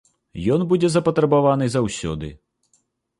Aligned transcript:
Ён 0.53 0.63
будзе 0.71 0.89
запатрабаваны 0.93 1.65
заўсёды. 1.75 2.31